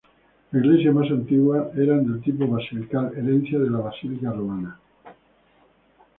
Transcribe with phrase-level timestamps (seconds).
[0.51, 4.79] Las iglesias más antiguas eran del tipo basilical, herencia de la basílica romana.